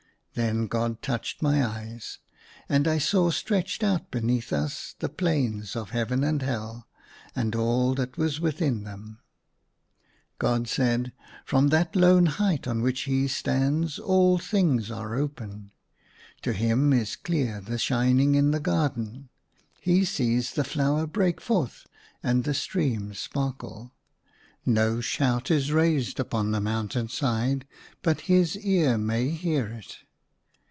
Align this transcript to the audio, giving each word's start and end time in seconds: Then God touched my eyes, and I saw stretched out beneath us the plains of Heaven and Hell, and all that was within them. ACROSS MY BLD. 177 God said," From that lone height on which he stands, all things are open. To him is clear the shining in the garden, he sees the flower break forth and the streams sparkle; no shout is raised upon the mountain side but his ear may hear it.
Then 0.33 0.67
God 0.67 1.01
touched 1.01 1.41
my 1.41 1.61
eyes, 1.63 2.19
and 2.69 2.87
I 2.87 2.99
saw 2.99 3.31
stretched 3.31 3.83
out 3.83 4.11
beneath 4.11 4.53
us 4.53 4.95
the 4.99 5.09
plains 5.09 5.75
of 5.75 5.89
Heaven 5.89 6.23
and 6.23 6.41
Hell, 6.41 6.87
and 7.35 7.53
all 7.53 7.93
that 7.95 8.17
was 8.17 8.39
within 8.39 8.85
them. 8.85 9.19
ACROSS 10.39 10.39
MY 10.39 10.45
BLD. 10.45 10.77
177 10.79 11.03
God 11.09 11.09
said," 11.09 11.45
From 11.49 11.67
that 11.67 11.95
lone 11.97 12.25
height 12.27 12.65
on 12.65 12.81
which 12.81 13.01
he 13.01 13.27
stands, 13.27 13.99
all 13.99 14.37
things 14.37 14.89
are 14.89 15.15
open. 15.17 15.71
To 16.43 16.53
him 16.53 16.93
is 16.93 17.17
clear 17.17 17.59
the 17.59 17.77
shining 17.77 18.35
in 18.35 18.51
the 18.51 18.61
garden, 18.61 19.27
he 19.81 20.05
sees 20.05 20.53
the 20.53 20.63
flower 20.63 21.05
break 21.05 21.41
forth 21.41 21.85
and 22.23 22.45
the 22.45 22.53
streams 22.53 23.19
sparkle; 23.19 23.91
no 24.65 25.01
shout 25.01 25.51
is 25.51 25.73
raised 25.73 26.21
upon 26.21 26.51
the 26.51 26.61
mountain 26.61 27.09
side 27.09 27.67
but 28.01 28.21
his 28.21 28.57
ear 28.59 28.97
may 28.97 29.27
hear 29.29 29.67
it. 29.67 29.97